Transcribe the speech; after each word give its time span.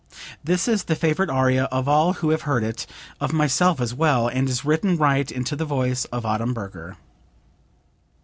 This 0.43 0.67
is 0.67 0.85
the 0.85 0.95
favorite 0.95 1.29
aria 1.29 1.65
of 1.65 1.87
all 1.87 2.13
who 2.13 2.31
have 2.31 2.41
heard 2.41 2.63
it, 2.63 2.87
of 3.19 3.31
myself, 3.33 3.79
as 3.79 3.93
well, 3.93 4.27
and 4.27 4.49
is 4.49 4.65
written 4.65 4.97
right 4.97 5.31
into 5.31 5.55
the 5.55 5.63
voice 5.63 6.05
of 6.05 6.23
Adamberger. 6.25 6.95